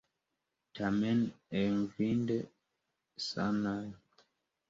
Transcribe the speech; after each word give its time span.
Tamen 0.77 1.19
enviinde 1.59 2.37
sanaj. 3.27 3.87